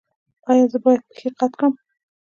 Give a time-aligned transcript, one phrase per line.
[0.49, 1.73] ایا زه باید پښې قات کړم؟